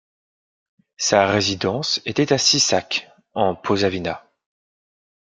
[0.97, 4.25] Sa résidence était à Sisak en Posavina.